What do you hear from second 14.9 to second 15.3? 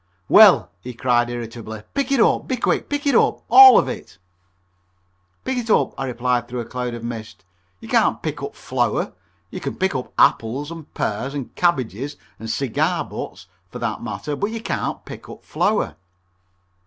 pick